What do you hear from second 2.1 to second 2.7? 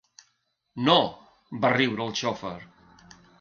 xofer—.